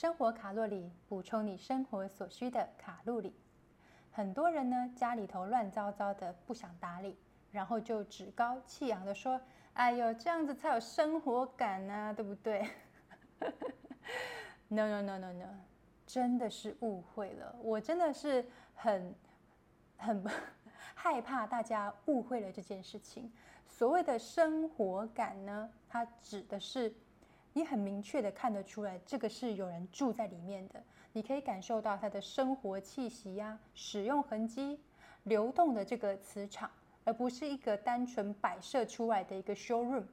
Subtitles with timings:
[0.00, 3.36] 生活卡路里，补充你生活所需的卡路里。
[4.10, 7.18] 很多人呢，家里头乱糟糟的，不想打理，
[7.50, 9.38] 然后就趾高气扬的说
[9.74, 12.66] ：“哎呦，这样子才有生活感呢，对不对？”
[14.68, 15.48] No no no no no，
[16.06, 17.54] 真的是误会了。
[17.60, 19.14] 我真的是很
[19.98, 20.24] 很
[20.94, 23.30] 害怕大家误会了这件事情。
[23.68, 26.90] 所谓的生活感呢，它指的是。
[27.52, 30.80] 你很明确的看得出来，这个是有人住在里面的，
[31.12, 34.78] 你可以感受到它的生活气息呀、使用痕迹、
[35.24, 36.70] 流动的这个磁场，
[37.04, 40.04] 而不是一个单纯摆设出来的一个 showroom。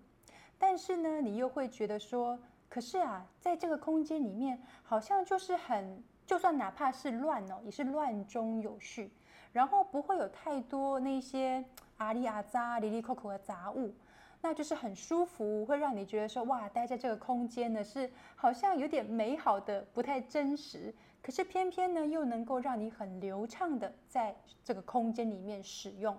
[0.57, 9.11] 但是呢，你又会觉得说，可是啊，在这个空间里面，好像就是很，就算哪怕是乱哦，也是乱中有序，
[9.53, 11.63] 然后不会有太多那些
[11.97, 13.93] 阿里阿扎、里里扣扣的杂物。
[14.41, 20.93] 那就是很舒服，会让你觉得说哇，待在这个空间呢是好像有点美好的，不太真实。
[21.21, 26.17] 可是偏偏呢又能够让你很流畅的在这个空间里面使用。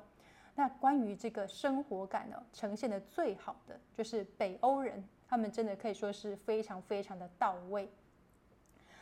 [0.54, 7.88] 那关于这个生活感呢，呈现的最好的就是北欧人，他们真的可以说是非常非常的到位。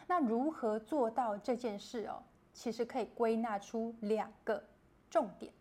[0.07, 2.23] 那如何做到这件事哦？
[2.53, 4.63] 其实可以归纳出两个
[5.11, 5.53] 重点。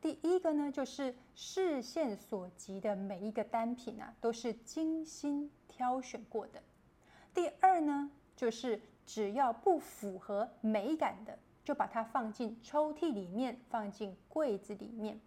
[0.00, 6.62] 第一个呢，就是视线所及的每一个单品啊，都是精心挑选过的。
[7.34, 15.20] 第二呢，就是只要不符合美感的，就把它放进抽屉里面，放进柜子里面。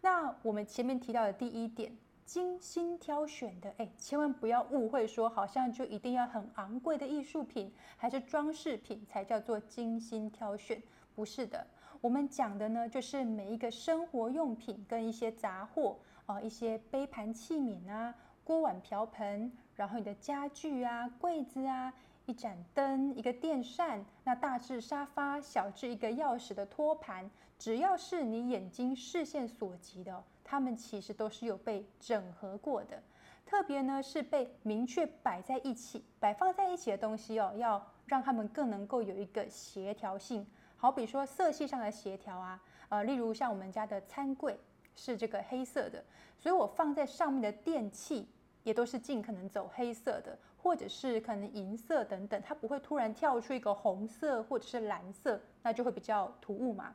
[0.00, 10.82] 那我们前面提到的第一点，精心挑选的，哎，千万不要误会，说好像就一定要很昂贵的艺术品还是装饰品才叫做精心挑选，
[11.14, 11.66] 不是的。
[12.00, 21.92] 我们讲的呢，就是每一个生活用品跟一些杂货啊，一些杯盘器皿啊，锅碗瓢盆，然后你的家具啊，柜子啊，
[22.26, 33.02] 一盏灯，一个电扇，那大至沙发，小至一个钥匙的托盘，只要是你眼睛视线所及的，它们其实都是有被整合过的。
[33.46, 40.46] 特别呢，是被明确摆在一起、摆放在一起的东西哦，要让它们更能够有一个协调性。
[40.78, 44.58] 好比说色系上的协调啊，呃，例如像我们家的餐柜
[44.94, 46.04] 是这个黑色的，
[46.38, 48.28] 所以我放在上面的电器
[48.62, 56.94] 也都是尽可能走黑色的，或者是可能银色等等，它不会突然跳出一个红色或者是蓝色，那就会比较突兀嘛。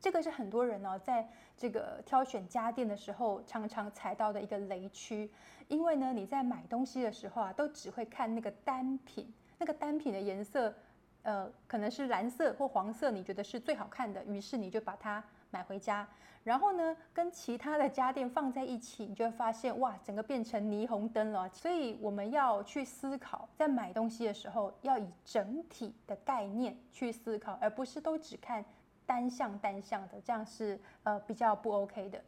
[0.00, 5.30] 这个是很多人呢在这个挑选家电的时候常常踩到的一个雷区，
[5.68, 10.74] 因为呢你在买东西的时候啊，都只会看那个单品，那个单品的颜色。
[11.22, 16.06] 呃，可能是蓝色或黄色，你觉得是最好看的，于是你就把它买回家。
[16.42, 21.46] 然后呢，跟其他的家电放在一起，你就会发现，哇，整个变成霓虹灯了。
[21.50, 28.64] 所以我们要去思考，在买东西的时候，要以整体的概念去思考，而不是都只看
[29.04, 32.18] 单项单项的，这样是呃比较不 OK 的。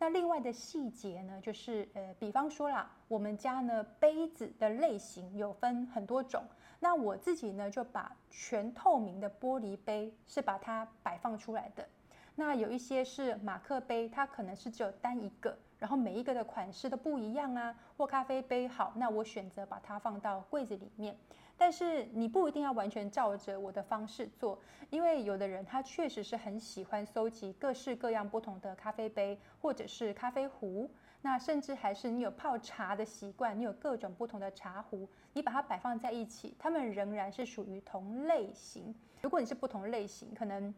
[0.00, 6.42] 那另外的细节呢，就是呃，比方说啦，我们家呢杯子的类型有分很多种。
[6.78, 11.86] 那我自己呢，就把全透明的玻璃杯是把它摆放出来的。
[12.34, 17.74] 那有一些是马克杯，它可能是只有单一个，然后每一个的款式都不一样啊。
[17.98, 21.14] 或咖啡杯，好，那我选择把它放到柜子里面。
[21.60, 30.90] 但是你不一定要完全照着我的方式做，因为有的人他确实是很喜欢搜集各式各样不同的咖啡杯或者是咖啡壶，
[31.20, 38.94] 那甚至还是你有泡茶的习惯，你有各种不同的茶壶，你把它摆放在一起，它们仍然是属于同类型。
[39.20, 40.74] 如果你是不同类型，可能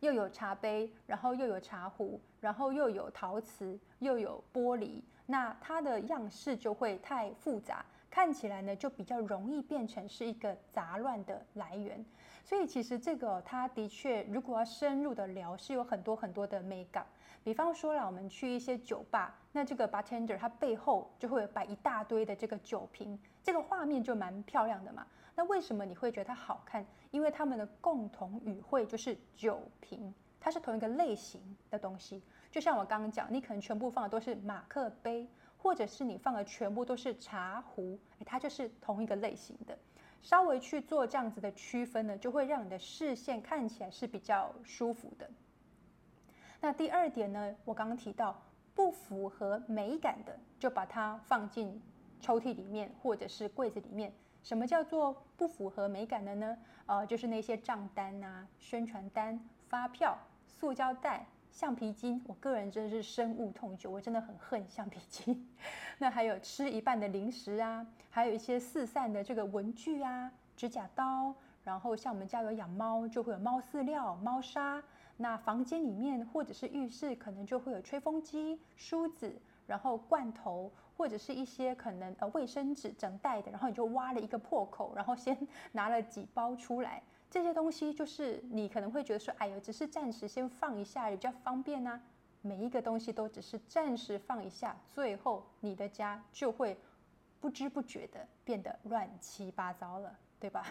[0.00, 7.86] 又有茶杯，然后又有茶壶，然后又有陶瓷，又有玻璃，那它的样式就会太复杂。
[8.12, 12.04] 看起来呢，就比较容易变成是一个杂乱的来源，
[12.44, 17.06] 所以其实这个它的确，如果要深入的聊，是有很多很多的美感。
[17.42, 25.06] 比方说啦，我们去一些酒吧，那这个 bartender 他背后就会摆一大堆的这个酒瓶，这个画面就蛮漂亮的嘛。
[25.34, 26.84] 那为什么你会觉得它好看？
[27.12, 31.40] 因为他们的共同语汇就是酒瓶，它是同一个类型
[31.70, 32.22] 的东西。
[32.50, 35.26] 就像我刚刚讲，你可能全部放的都是马克杯。
[35.62, 39.78] 或者是你放的全部都是茶壶，它就是同一个类型的。
[40.20, 45.30] 稍微去做这样子的区分呢，就会让你的视线看起来是比较舒服的。
[46.60, 48.42] 那第二点呢，我刚刚提到
[48.74, 51.80] 不符合美感的，就把它放进
[52.20, 54.12] 抽屉里面或者是柜子里面。
[54.42, 56.58] 什么叫做不符合美感的呢？
[56.86, 59.38] 呃，就是那些账单啊、宣传单、
[59.68, 60.18] 发票、
[60.48, 65.48] 塑胶袋、橡皮筋，我个人真的是深恶痛绝，我真的很恨橡皮筋。
[65.98, 74.82] 那还有吃一半的零食啊，还有一些四散的这个文具啊，指甲刀，然后像我们家有养猫，就会有猫饲料、猫砂。
[75.18, 79.32] 那房间里面或者是浴室，可能就会有吹风机、梳子，
[79.66, 80.72] 然后罐头。
[80.94, 85.36] 或者是一些可能呃卫生纸整袋的，然后你就挖了一个破口，然后先
[85.72, 87.02] 拿了几包出来。
[87.32, 91.98] 这些东西就是你可能会觉得说，哎呦，只是暂时先放一下，也比较方便啊。
[92.42, 96.78] 每一个东西都只是暂时放一下，最后你的家就会
[97.40, 100.66] 不知不觉的变得乱七八糟了，对吧？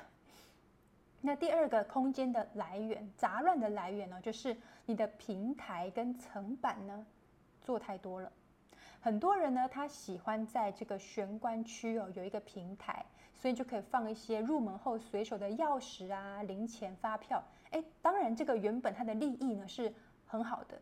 [1.20, 4.56] 那第二个空间的来源，杂乱的来源呢，就是
[4.86, 7.04] 你的平台跟层板呢
[7.64, 8.32] 做太多了。
[9.00, 13.04] 很多人呢，他喜欢在这个玄关区哦有一个平台，
[13.42, 17.44] 所以就可以放一些入门后随手的钥匙啊、零钱、发票。
[17.72, 19.92] 哎，当然这个原本它的利益呢是
[20.28, 20.80] 很好的，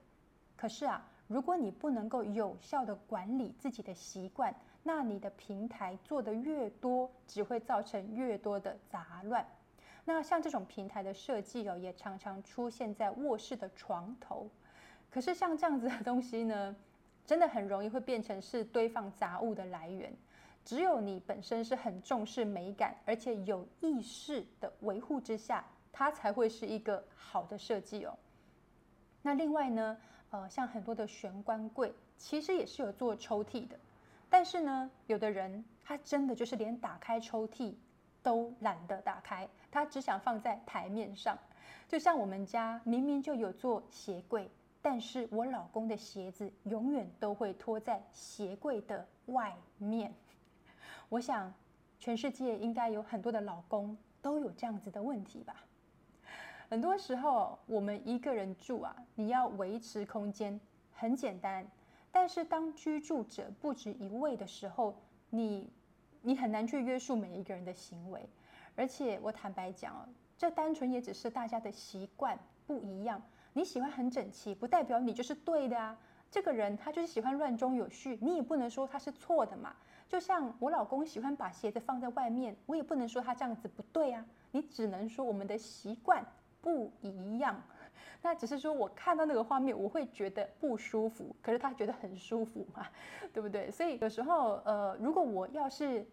[0.58, 4.54] 可是啊，如果你不能够有效的管理自己的习惯，
[4.84, 9.46] 那你的平台做的越多，只会造成越多的杂乱。
[10.04, 14.50] 那像这种平台的设计哦，也常常出现在卧室的床头。
[15.10, 16.76] 可是像这样子的东西呢？
[17.26, 20.12] 真的很容易会变成是堆放杂物的来源。
[20.66, 28.18] 只有你本身是很重视美感，而且有意识的维护之下，它才会是一个好的设计哦。
[29.22, 29.98] 那另外呢，
[30.30, 33.80] 呃，像很多的玄关柜，其实也是有做抽屉的，
[34.30, 37.74] 但是呢，有的人他真的就是连打开抽屉
[38.22, 41.38] 都懒得打开，他只想放在台面上。
[41.88, 44.50] 就像我们家明明就有做鞋柜。
[44.82, 50.10] 但是我老公的鞋子永远都会拖在鞋柜的外面。
[51.10, 51.52] 我想，
[52.00, 55.66] 全世界应该有很多的老公都有这样子的问题吧。
[56.70, 60.60] 很多时候，我们一个人住啊，你要维持空间
[60.94, 61.66] 很简单，
[62.12, 64.96] 但是当居住者不止一位的时候，
[65.32, 65.68] 你
[66.22, 68.30] 你很难去约束每一个人的行为。
[68.76, 70.08] 而且我坦白讲哦，
[70.38, 73.20] 这单纯也只是大家的习惯不一样。
[73.54, 75.98] 你喜欢很整齐，不代表你就是对的啊。
[76.30, 79.76] 这个人他就是喜欢乱中有序，你也不能说他是错的嘛。
[80.10, 84.26] 就像我老公喜欢把鞋子放在外面，我也不能说他这样子不对啊。
[84.52, 86.26] 你只能说我们的习惯
[86.60, 87.62] 不一样。
[88.22, 92.88] 那只是说我看到那个画面，我会觉得不舒服，可是他觉得很舒服嘛，
[93.32, 93.70] 对不对？
[93.70, 96.06] 所以有时候，呃，如果我要是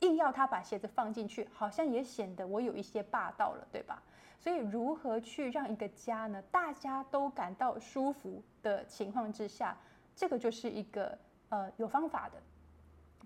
[0.00, 4.02] 硬要他把鞋子放进去，好像也显得我有一些霸道了，对吧？
[4.40, 6.42] 所以，如何去让一个家呢？
[6.50, 9.74] 大家都感到舒服的情况之下，
[10.14, 11.16] 这个就是一个
[11.48, 12.34] 呃有方法的。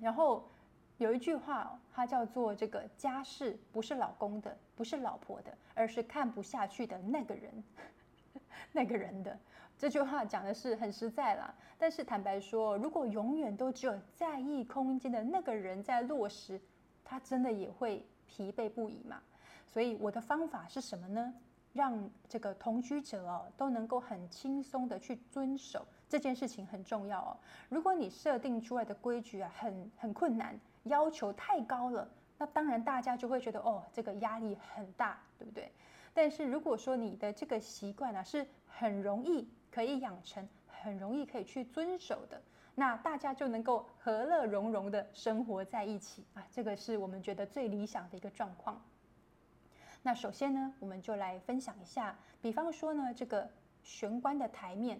[0.00, 0.48] 然后
[0.98, 7.64] 有一句话，它叫做“这个家事不是老公的，不是老婆的，而是看不下去的那个人，
[8.72, 9.38] 那个人的”。
[9.78, 11.54] 这句话讲的是很实在啦。
[11.78, 16.60] 但是坦白说，如果永远都只有在意空间的那个人在落实，
[17.04, 19.22] 他真的也会疲惫不已嘛。
[19.66, 21.32] 所以我的方法是什么呢？
[21.78, 27.36] 让这个同居者哦都能够很轻松的去遵守这件事情很重要哦。
[27.68, 35.70] 如果你设定出来的规矩啊很很困难，要求太高了，那当然大家就会觉得哦这个压力很大，对不对？
[36.12, 42.42] 但是如果说你的这个习惯啊是很容易可以养成，很容易可以去遵守的，
[42.74, 46.44] 那大家就能够和乐融融的生活在一起啊。
[46.50, 48.82] 这个是我们觉得最理想的一个状况。
[50.02, 53.46] 那首先呢，我们就来分享一下，比方说呢，这个
[53.82, 54.98] 玄关的台面，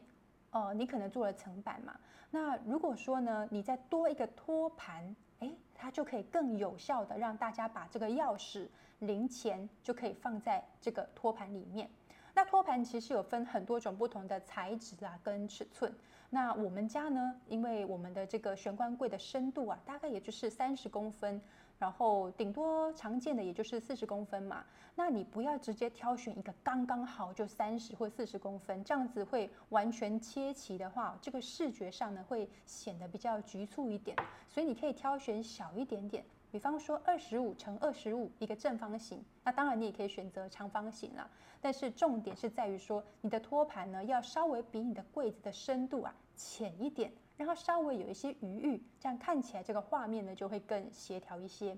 [0.50, 1.98] 呃，你可能做了层板嘛。
[2.30, 8.66] 那如果说呢，你再多一个托盘，哎，它就可以更有效的让大家把这个钥匙、
[8.98, 11.88] 零钱就可以放在这个托盘里面。
[12.34, 15.92] 那托盘其实有分很多种不同的材质啊，跟尺寸。
[16.28, 21.40] 那我们家呢，因为我们的这个玄关柜的深度啊，大概也就是三十公分。
[21.78, 24.64] 然后顶多常见的也就是四十公分嘛，
[24.96, 34.16] 那你不要直接挑选一个刚刚好就三十或四十公分，这样子会完全切齐的话，这个视觉上呢会显得比较局促一点。
[34.48, 39.24] 所以你可以挑选小一点点，比方说二十五乘二十五一个正方形。
[39.44, 41.30] 那当然你也可以选择长方形啦，
[41.60, 47.12] 但是重点是在于说你的托盘呢要稍微比你的柜子的深度啊浅一点。
[47.38, 51.74] 让它稍微有一些余裕，这样看起来这个画面呢就会更协调一些。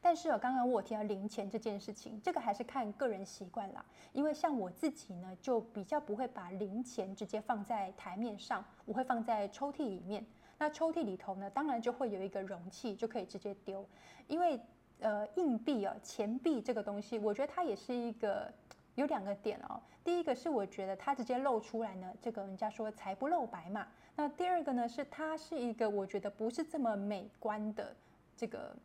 [0.00, 3.82] 但是哦，刚刚我提到零钱这件事情，这个还是看个人习惯啦。
[4.12, 10.24] 因为像我自己呢，就比较不会把零钱直接放在台面上，我会放在抽屉里面。
[10.58, 13.84] 那抽屉里头呢，当然就会有一个容器，就可以直接丢。
[14.28, 14.60] 因为
[15.00, 18.52] 呃，硬币啊，钱币这个东西，我觉得它也是一个
[18.96, 19.80] 有两个点哦。
[20.04, 23.88] 第一个是我觉得它直接露出来呢，这个人家说财不露白嘛。
[24.16, 27.94] 那第二个呢是它是一个我觉得不是这么美观的
[28.36, 28.76] 这个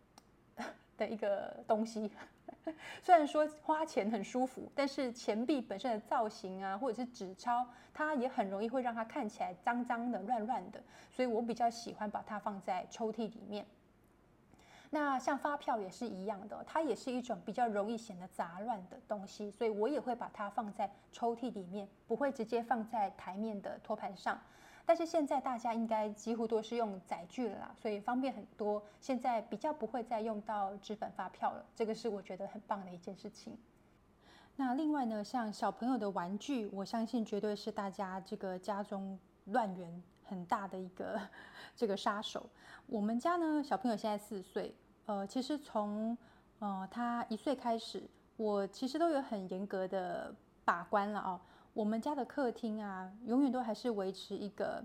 [0.98, 2.12] 的一个东西。
[3.02, 10.82] 虽然说花钱很舒服，但是钱币本身的造型啊，或者是纸钞，它也很容易会让它看起来脏脏的、乱乱的。
[11.12, 13.66] 所以我比较喜欢把它放在抽屉里面。
[14.90, 24.40] 那像发票也是一样的，它也是一种比较容易显得杂乱的东西，所以我也会把它放在抽屉里面，不会直接放在台面的托盘上。
[24.90, 28.82] 但是现在大家应该几乎都是用载具了啦，所以方便很多。
[29.00, 33.56] 现在比较不会再用到纸本发票了，这个是我觉得很棒的一件事情。
[34.56, 41.22] 那另外呢，像小朋友的玩具，我相信绝对是大家这个家中乱源很大的一个
[41.76, 42.50] 这个杀手。
[42.88, 44.74] 我们家呢，小朋友现在四岁，
[45.06, 46.18] 呃，其实从
[46.58, 48.02] 呃他一岁开始，
[48.38, 50.34] 我其实都有很严格的
[50.66, 51.40] 把关了哦。
[51.74, 54.84] 我们家的客厅啊，永远都还是维持一个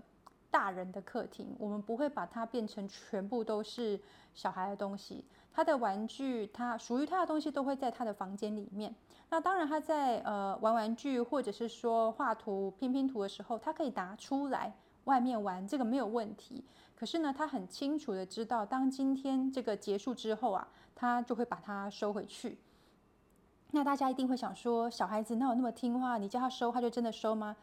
[0.49, 3.99] 大人的客厅，我们不会把它变成全部都是
[4.33, 5.25] 小孩的东西。
[5.51, 8.93] 他的玩具，他属于他的东西都会在他的房间里面。
[9.29, 14.73] 那当然，他在呃玩玩具或者是说画图、拼拼图的时候，他可以拿出来
[15.05, 16.63] 外面玩，这个没有问题。
[16.93, 22.57] 可是呢，他很清楚的知道，当今天这个结束之后啊，他就会把它收回去。
[23.75, 26.17] 那大家一定会想说，小孩子哪有那么听话？
[26.17, 27.53] 你叫他收，他就真的收吗？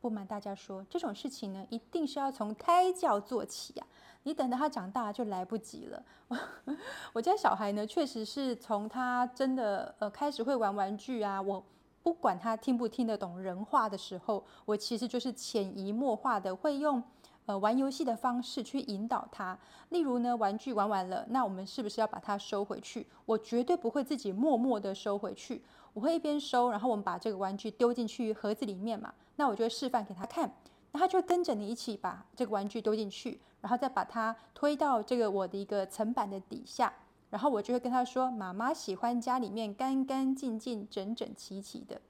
[0.00, 3.84] 不瞒大家说，这种事情呢，一定是要从胎教做起呀。
[4.22, 6.00] 你等到他长大就来不及了。
[7.12, 11.60] 我家小孩呢，确实是从他真的呃开始会玩玩具啊，我
[12.04, 17.02] 不管他听不听得懂人话的时候，我其实就是潜移默化的会用。
[17.46, 19.56] 呃，玩游戏的方式去引导他，
[19.90, 23.06] 例如呢，玩具玩完了，那我们是不是要把它收回去？
[23.24, 25.62] 我绝对不会自己默默的收回去，
[25.94, 29.14] 我会一边收，然后我们把这个玩具丢进去盒子里面嘛。
[29.36, 30.52] 那我就会示范给他看，
[30.90, 36.92] 那他就会跟着你一起把这个玩具丢进去，然后再把它推到这个我的一个层板的底下，
[37.30, 42.00] 然后我就会跟他说：“妈妈喜欢家里面干干净净、整整齐齐的。”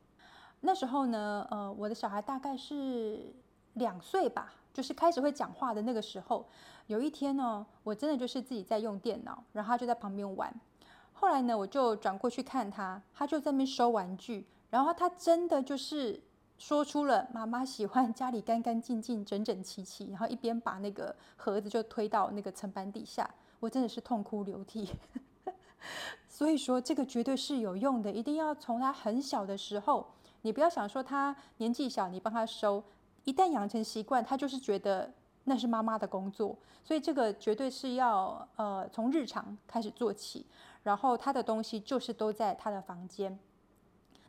[0.62, 3.34] 那时候呢，呃，我的小孩大概是
[3.74, 4.54] 两岁吧。
[4.76, 6.46] 就是开始会讲话的那个时候，
[6.86, 10.54] 有一天呢，我真的就是自己在用电脑，然后他就在旁边玩。
[11.14, 16.20] 后来呢，我就转过去看他，他就在那边收玩具，然后他真的就是
[16.58, 23.30] 说出了妈妈喜欢家里干干净净、整整齐齐，然后一边把那个盒子就推到那个层板底下，
[23.60, 24.90] 我真的是痛哭流涕。
[26.28, 30.06] 所以说，这个绝对是有用的，一定要从他很小的时候，
[30.42, 32.84] 你不要想说他年纪小，你帮他收。
[33.26, 35.12] 一旦养成习惯，他就是觉得
[35.44, 40.46] 那是妈妈的工作，所以这个绝对是要呃从日常开始做起，
[40.84, 43.36] 然后他的东西就是都在他的房间。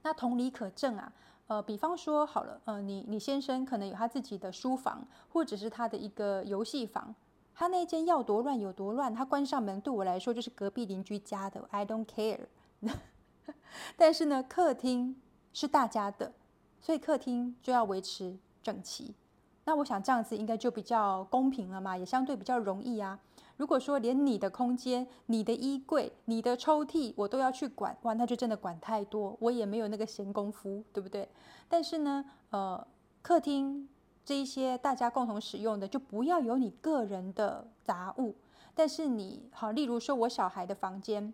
[0.01, 1.13] 那同理可证啊，
[1.45, 7.13] 呃，比方说好了，呃，你你先生可能有他自己的书房，或者是他的一个游戏房，
[7.53, 12.47] 他那间要多乱有多乱，他关上门对我来说就是隔壁邻居家的，I don't care。
[13.95, 15.21] 但是呢，客厅
[15.53, 16.33] 是大家的，
[16.81, 18.37] 所以客厅就要维持。
[18.67, 19.15] 整齐，
[19.63, 23.17] 那我想这样子应该就比较公平了嘛，也相对比较容易啊。
[23.55, 31.29] 如果说连你的空间、你的衣柜、你的抽屉我都要去管，哇，那就真的管太多，我也没有那个闲工夫，对不对？
[31.69, 32.85] 但是呢，呃，
[33.21, 33.87] 客厅
[34.25, 38.35] 这一些大家共同使用的，就不要有你个人的杂物。
[38.75, 41.33] 但是你好，例如说我小孩的房间，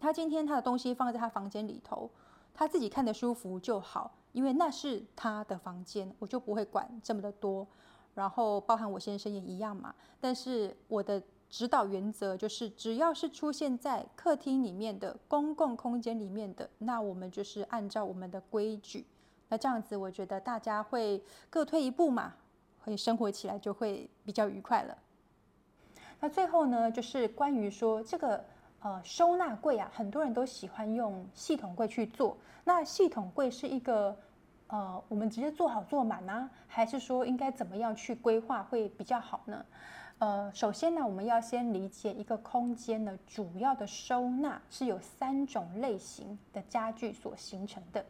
[0.00, 2.10] 他今天他的东西放在他房间里头，
[2.54, 4.14] 他自己看得舒服就好。
[4.36, 7.66] 因为那是他的房间，我就不会管这么的多，
[8.14, 9.94] 然后包含我先生也一样嘛。
[10.20, 19.06] 但是我的指导原则就是，只要是出现在客厅里面的公共空间里面的，那我们就是按照我们的规矩。
[19.48, 22.34] 那这样子，我觉得大家会各退一步嘛，
[22.84, 24.98] 会生活起来就会比较愉快了。
[26.20, 28.44] 那最后呢，就是关于说这个。
[28.80, 32.36] 呃，收纳柜啊，很多人都喜欢用系统柜去做。
[32.62, 34.16] 那系统柜是一个
[34.68, 39.64] 呃，我们直接做好做满呢，还是说应该怎么样去规划会比较好呢？
[40.18, 48.04] 呃，首先呢，我们要先理解一个空间的主要的收纳是有三种类型的家具所形成的。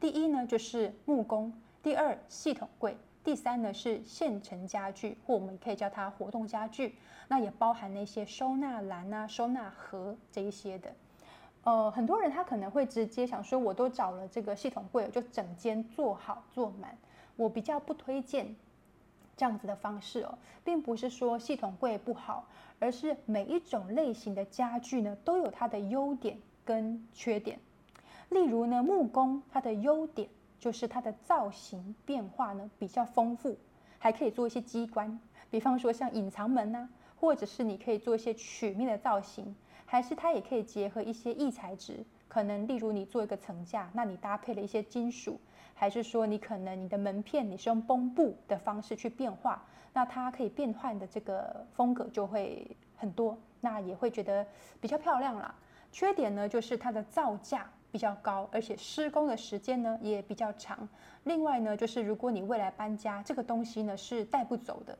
[0.00, 1.52] 第一呢，就是木工；
[1.82, 2.96] 第二，系统柜。
[3.22, 6.96] 第三呢是现成家具，或我们可以叫它活动家具，
[7.28, 10.90] 那也包含那些收纳篮啊、收纳盒这一些的。
[11.62, 16.96] 呃，很多人他可能会直接想说，我都找了这个系统柜，就整间做好做满。
[17.36, 18.56] 我比较不推荐
[19.36, 22.46] 这样子的方式哦，并不是说系统柜不好，
[22.78, 27.58] 而是每一种类型的家具呢都有它的优点跟缺点。
[28.30, 33.56] 例如呢，木工它的优点就是它的造型变化呢比较丰富，
[33.98, 36.88] 还可以做一些机关，比方说像隐藏门呐，
[37.20, 39.54] 或者是你可以做一些曲面的造型，
[39.90, 45.40] 还是它也可以结合一些异材质，可能例如你做一个层架，那你搭配了一些金属，
[45.74, 52.64] 还是说你可能你的门片你是用绷布的方式去变化，那它可以变换的这个风格就会
[52.96, 54.46] 很多，那也会觉得
[54.80, 55.52] 比较漂亮啦。
[55.90, 57.68] 缺点呢就是它的造价。
[57.92, 60.88] 比较高，而且施工的时间呢也比较长。
[61.24, 64.96] 另外呢，就是如果你未来搬家，这个东西呢是带不走的。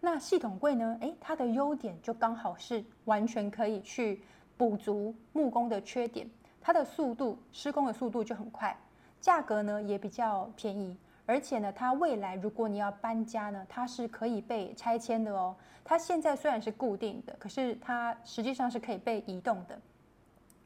[0.00, 4.22] 那系统柜呢，诶，它的优点就刚好是完全可以去
[4.56, 6.28] 补足木工的缺点。
[6.60, 8.76] 它的速度，施工的速度就很快，
[9.20, 10.96] 价格呢也比较便宜。
[11.26, 15.54] 而且呢，它未来如果你要搬家呢，它是可以被拆迁的哦。
[15.84, 19.78] 它现在虽然是固定的，可是它实际上是可以被移动的。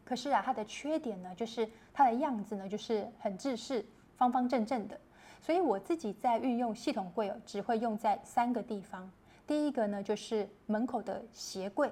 [0.04, 3.84] 可是啊，它的缺点呢，就是它的样子呢，就是很制式，
[4.16, 5.00] 方方正正的。
[5.40, 9.10] 所以我自己在运用系统柜哦，只会用在三个地方。
[9.46, 11.88] 第一个呢，就是门口的鞋柜；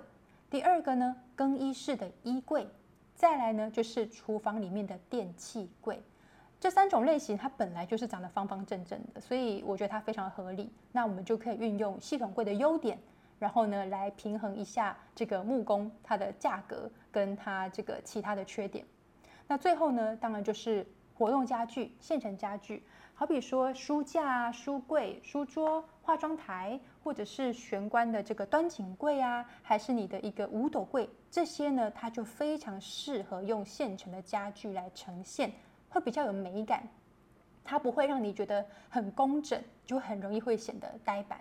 [0.48, 2.64] 第二个呢，更衣室的衣柜；
[3.14, 6.00] 再来呢，就是厨房里面的电器柜。
[6.58, 10.70] 这三种类型它本来就是长得方方正正的，所以我觉得它非常合理。
[10.92, 12.98] 那我们就可以运用系统柜的优点。
[13.38, 18.84] 然后呢，来平衡一下这个木工它的价格跟它这个其他的缺点。
[19.48, 22.82] 那最后呢，当然就是活动家具、现成家具，
[23.14, 35.50] 好比说书架、书柜、书桌、化妆台，或者是玄关的这个端景柜啊，还是你的一个五斗柜，这些呢，它就非常适合用现成的家具来呈现，
[35.88, 36.86] 会比较有美感，
[37.64, 41.40] 它不会让你觉得很工整，就很容易会显得呆板。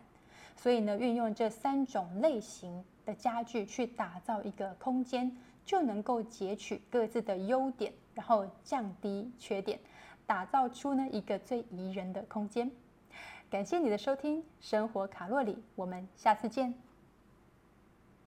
[0.56, 5.30] 所以呢，运用这三种类型的家具去打造一个空间，
[5.66, 9.80] 就能够截取各自的优点，然后降低缺点，
[10.26, 12.70] 打造出呢一个最宜人的空间。
[13.50, 16.89] 感谢你的收听，生活卡洛里，我们下次见。